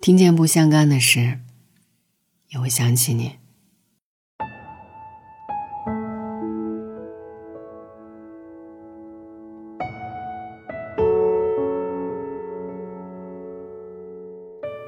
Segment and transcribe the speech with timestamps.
[0.00, 1.40] 听见不相干的事，
[2.48, 3.32] 也会想起你。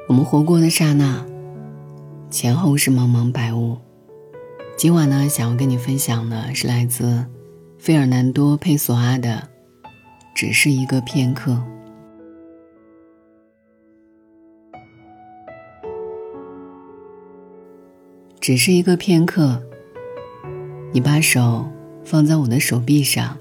[0.08, 1.26] 我们活过的刹那，
[2.30, 3.76] 前后是茫茫白雾。
[4.78, 7.26] 今晚呢，想要跟你分享的是来自
[7.78, 9.50] 费尔南多·佩索阿的
[10.34, 11.52] 《只是一个片刻》。
[18.42, 19.62] 只是一个片刻，
[20.90, 21.64] 你把手
[22.04, 23.38] 放在我的手臂上。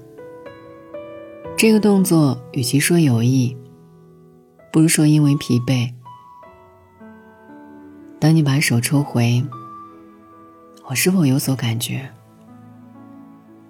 [1.56, 3.56] 这个动作与其说有意，
[4.72, 5.92] 不如说因为疲惫。
[8.20, 9.44] 当你把手抽回，
[10.88, 12.08] 我是否有所感觉？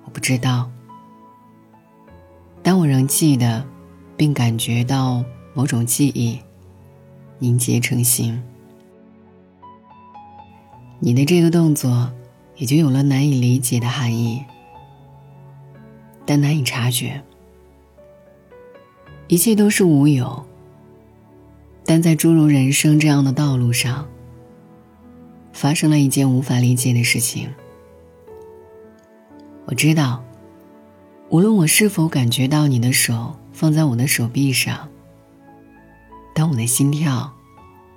[0.05, 0.71] 我不知道，
[2.63, 3.65] 但我仍记得，
[4.19, 5.25] 并感觉到
[5.55, 6.39] 某种记忆
[7.39, 8.39] 凝结成形。
[11.05, 12.13] 你的这个动作，
[12.55, 14.41] 也就有了难以理解的含义，
[16.25, 17.21] 但难以察觉。
[19.27, 20.47] 一切都是无有，
[21.85, 24.07] 但在诸如人生这样的道路上，
[25.53, 27.49] 发生了一件无法理解的事情。
[29.65, 30.23] 我知道，
[31.31, 34.89] 无论我是否感觉到你的手放在我的手臂上，
[36.33, 37.33] 当我的心跳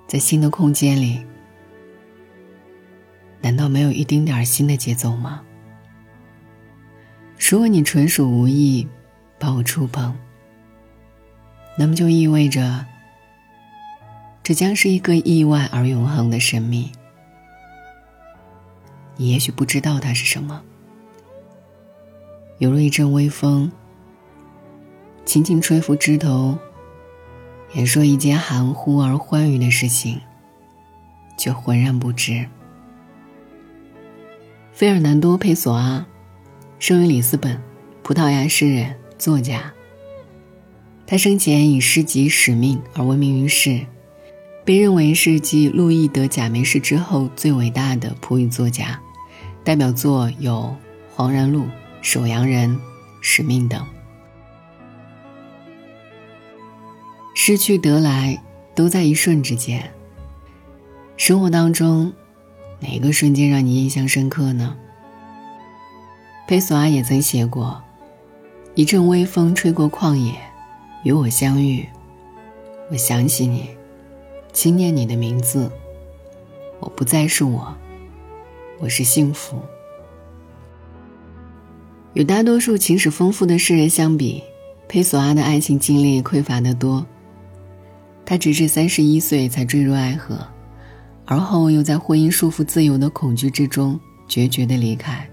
[0.08, 1.20] 在新的空间里。
[3.46, 5.40] 难道没有一丁点儿新的节奏吗？
[7.38, 8.88] 如果你纯属无意
[9.38, 10.12] 把我触碰，
[11.78, 12.84] 那么就意味着
[14.42, 16.90] 这将是一个意外而永恒的神秘。
[19.14, 20.60] 你也许不知道它是什么，
[22.58, 23.70] 犹如一阵微风，
[25.24, 26.58] 轻轻吹拂枝头，
[27.74, 30.20] 言说一件含糊而欢愉的事情，
[31.38, 32.44] 却浑然不知。
[34.76, 36.06] 费尔南多·佩索阿，
[36.78, 37.58] 生于里斯本，
[38.02, 39.72] 葡萄牙诗人、作家。
[41.06, 43.86] 他生前以诗集《使命》而闻名于世，
[44.66, 49.00] 被认为是继路易·德·贾梅士之后最伟大的葡语作家。
[49.64, 50.52] 代表作有
[51.14, 51.60] 《黄然录》
[52.02, 52.68] 《守阳人》
[53.22, 53.82] 《使命》等。
[57.34, 58.44] 失去得来，
[58.74, 59.90] 都在一瞬之间。
[61.16, 62.12] 生活当中。
[62.80, 64.76] 哪个瞬间让你印象深刻呢？
[66.46, 67.82] 佩索阿也曾写过
[68.76, 70.34] ：“一阵微风吹过旷野，
[71.02, 71.84] 与我相遇，
[72.90, 73.70] 我想起你，
[74.52, 75.70] 轻念你的名字。
[76.78, 77.74] 我不再是我，
[78.78, 79.60] 我是幸福。”
[82.14, 84.42] 与大多数情史丰富的诗人相比，
[84.88, 87.04] 佩索阿的爱情经历匮乏得多。
[88.24, 90.38] 他直至三十一岁才坠入爱河。
[91.26, 93.98] 而后又在婚姻束缚自由的恐惧之中
[94.28, 95.28] 决绝的离开。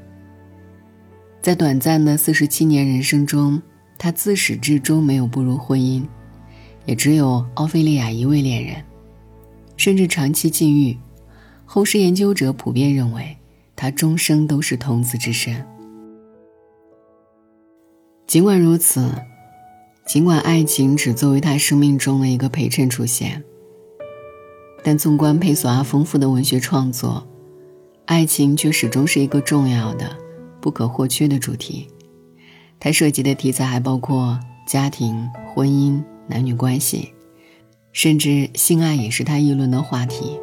[1.41, 3.61] 在短暂的四十七年人生中，
[3.97, 6.03] 他自始至终没有步入婚姻，
[6.85, 8.83] 也只有奥菲利亚一位恋人，
[9.77, 10.97] 甚至长期禁欲。
[11.65, 13.37] 后世研究者普遍认为，
[13.75, 15.65] 他终生都是童子之身。
[18.25, 19.11] 尽管如此，
[20.05, 23.43] 尽管爱情只作为他生命中的一个陪衬出现。
[24.83, 27.25] 但纵观佩索阿丰富的文学创作，
[28.05, 30.15] 爱情却始终是一个重要的、
[30.59, 31.87] 不可或缺的主题。
[32.79, 37.13] 他涉及的题材还包括家庭、婚姻、男女关系，
[37.93, 40.37] 甚至性爱也是他议论的话题。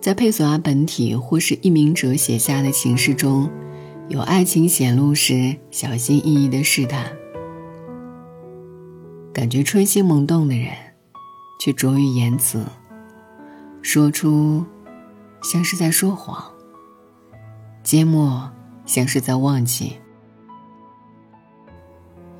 [0.00, 3.50] 在佩索阿本体或是佚名者写下的情诗中，
[4.08, 7.10] 有爱情显露时小心翼翼的试探，
[9.32, 10.68] 感觉春心萌动的人，
[11.58, 12.62] 却拙于言辞。
[13.90, 14.66] 说出，
[15.40, 16.52] 像是在说谎；
[17.82, 18.52] 缄默，
[18.84, 19.96] 像是在忘记。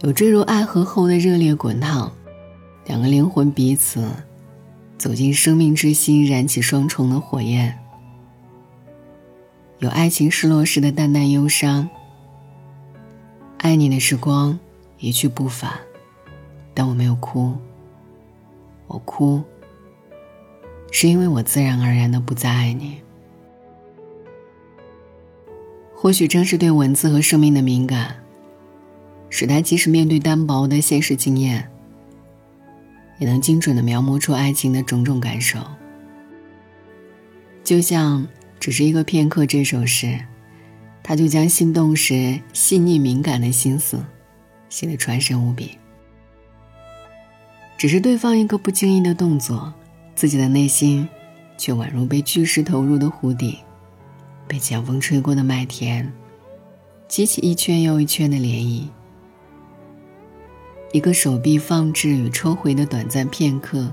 [0.00, 2.12] 有坠入爱河后的热烈滚烫，
[2.84, 4.06] 两个灵魂彼此
[4.98, 7.78] 走进生命之心，燃起双重的火焰。
[9.78, 11.88] 有爱情失落时的淡淡忧伤。
[13.56, 14.58] 爱你的时光
[14.98, 15.72] 一去不返，
[16.74, 17.56] 但我没有哭。
[18.86, 19.42] 我哭。
[20.90, 22.98] 是因为我自然而然的不再爱你。
[25.94, 28.16] 或许正是对文字和生命的敏感，
[29.30, 31.68] 使他即使面对单薄的现实经验，
[33.18, 35.58] 也能精准的描摹出爱情的种种感受。
[37.64, 38.26] 就像
[38.60, 40.18] 只是一个片刻这首诗，
[41.02, 44.02] 他就将心动时细腻敏感的心思，
[44.68, 45.76] 写得传神无比。
[47.76, 49.72] 只是对方一个不经意的动作。
[50.18, 51.08] 自己的内心
[51.56, 53.60] 却宛如被巨石投入的湖底，
[54.48, 56.12] 被强风吹过的麦田，
[57.06, 58.88] 激起一圈又一圈的涟漪。
[60.90, 63.92] 一个手臂放置与抽回的短暂片刻，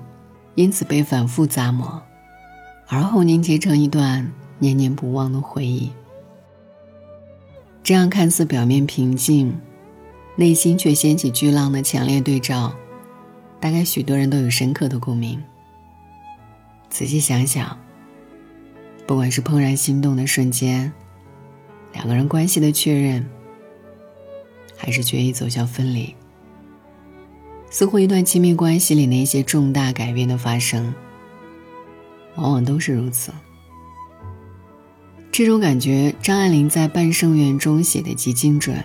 [0.56, 2.02] 因此被反复咂摸，
[2.88, 5.92] 而后凝结成一段念念不忘的回忆。
[7.84, 9.56] 这样看似表面平静，
[10.36, 12.74] 内心却掀起巨浪的强烈对照，
[13.60, 15.40] 大概许多人都有深刻的共鸣。
[16.96, 17.78] 仔细想想，
[19.06, 20.94] 不管是怦然心动的瞬间，
[21.92, 23.30] 两个人关系的确认，
[24.78, 26.16] 还是决意走向分离。
[27.70, 30.94] 似乎一段亲密关系里那些重大改变的发生，
[32.36, 33.34] 往往都是如此。
[35.34, 38.82] 这种感觉，张爱玲在《半生缘》中写的极精准。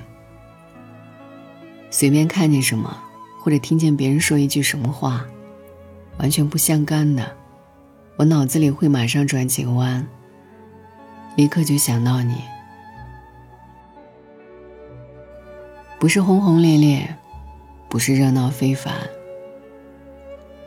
[1.91, 3.01] 随便看见什么，
[3.39, 5.25] 或者听见别人说一句什么话，
[6.19, 7.37] 完全不相干的，
[8.21, 10.07] 我脑子里会马上转几个弯，
[11.37, 12.35] 立刻就想到你。
[15.99, 17.17] 不是轰轰烈烈。
[17.89, 18.93] 不是热闹非凡，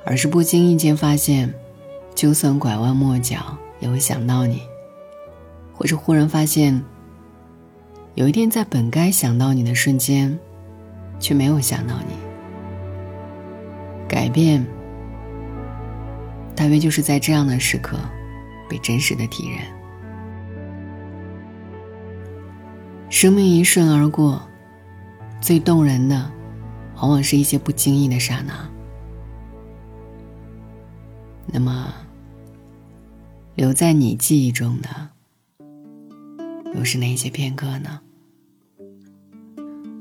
[0.03, 1.53] 而是不经意间发现，
[2.15, 4.63] 就算拐弯抹角也会想到你，
[5.73, 6.83] 或者忽然发现，
[8.15, 10.37] 有一天在本该想到你的瞬间，
[11.19, 12.15] 却没有想到你。
[14.09, 14.65] 改变，
[16.55, 17.97] 大约就是在这样的时刻，
[18.69, 19.59] 被真实的体认。
[23.09, 24.41] 生命一瞬而过，
[25.41, 26.31] 最动人的。
[26.95, 28.53] 往往是一些不经意的刹那。
[31.45, 31.93] 那么，
[33.55, 35.09] 留在你记忆中的，
[36.75, 37.99] 又是哪些片刻呢？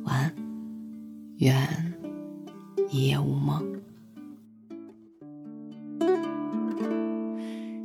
[0.04, 0.34] 晚安，
[1.38, 1.94] 愿
[2.88, 3.71] 一夜无梦。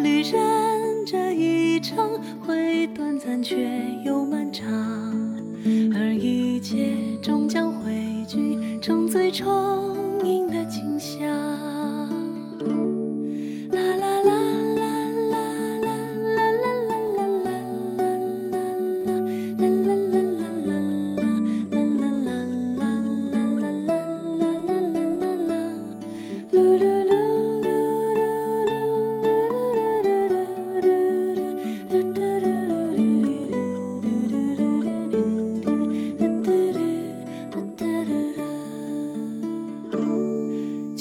[0.00, 3.56] 旅人，这一程会短暂，却
[4.04, 4.66] 又漫长，
[5.94, 7.92] 而一切终将汇
[8.26, 9.95] 聚成最终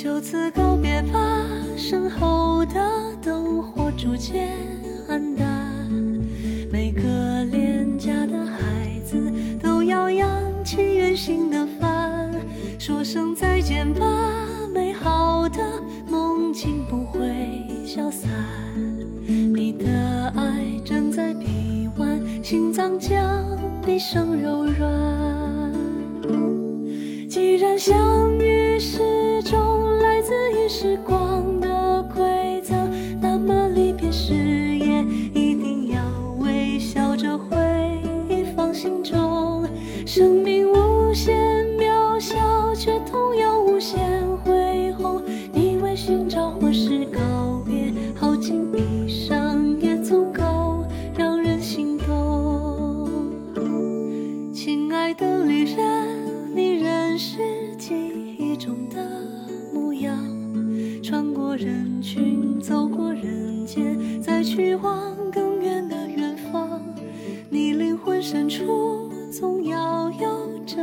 [0.05, 1.19] 就此告别吧，
[1.75, 2.75] 身后的
[3.23, 4.51] 灯火逐渐
[5.07, 5.75] 暗淡，
[6.71, 9.17] 每个恋家的孩子
[9.59, 10.29] 都要扬
[10.63, 12.31] 起远行的帆，
[12.77, 14.05] 说声再见吧，
[14.71, 15.57] 美好的
[16.07, 18.29] 梦境不会消散，
[19.27, 23.43] 你的爱正在臂弯，心脏将
[23.83, 25.73] 毕生柔软，
[27.27, 28.24] 既然相。
[61.07, 66.81] 穿过人群，走过人间，再去往更远的远方，
[67.47, 70.81] 你灵魂深处总要有着。